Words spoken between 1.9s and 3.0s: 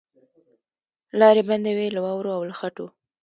له واورو او له خټو